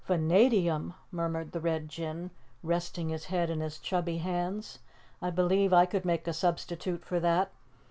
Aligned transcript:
"Vanadium?" 0.07 0.95
murmured 1.11 1.51
the 1.51 1.59
Red 1.59 1.87
Jinn, 1.87 2.31
resting 2.63 3.09
his 3.09 3.25
head 3.25 3.51
in 3.51 3.59
his 3.59 3.77
chubby 3.77 4.17
hands. 4.17 4.79
"I 5.21 5.29
believe 5.29 5.73
I 5.73 5.85
could 5.85 6.05
make 6.05 6.27
a 6.27 6.33
substitute 6.33 7.05
for 7.05 7.19
that. 7.19 7.51